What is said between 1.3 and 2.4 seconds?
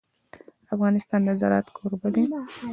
زراعت کوربه دی.